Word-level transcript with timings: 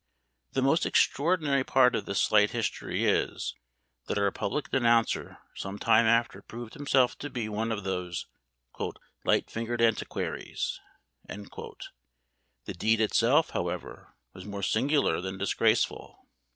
The 0.53 0.63
most 0.63 0.87
extraordinary 0.87 1.63
part 1.63 1.93
of 1.93 2.07
this 2.07 2.19
slight 2.19 2.49
history 2.49 3.05
is, 3.05 3.53
that 4.07 4.17
our 4.17 4.31
public 4.31 4.71
denouncer 4.71 5.37
some 5.55 5.77
time 5.77 6.07
after 6.07 6.41
proved 6.41 6.73
himself 6.73 7.15
to 7.19 7.29
be 7.29 7.47
one 7.47 7.71
of 7.71 7.83
these 7.83 8.25
"light 9.23 9.51
fingered 9.51 9.79
antiquaries:" 9.79 10.79
the 11.27 12.73
deed 12.75 12.99
itself, 12.99 13.51
however, 13.51 14.15
was 14.33 14.43
more 14.43 14.63
singular 14.63 15.21
than 15.21 15.37
disgraceful. 15.37 16.25